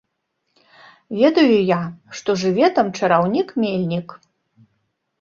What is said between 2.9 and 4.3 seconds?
чараўнік-мельнік.